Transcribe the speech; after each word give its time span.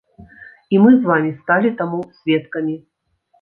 І 0.75 0.79
мы 0.85 0.93
з 0.95 1.03
вамі 1.09 1.33
сталі 1.41 1.69
таму 1.83 1.99
сведкамі. 2.23 2.75